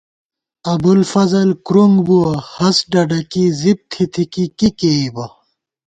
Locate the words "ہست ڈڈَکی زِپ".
2.53-3.79